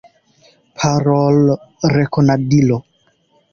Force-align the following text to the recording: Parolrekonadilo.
Parolrekonadilo. 0.77 2.77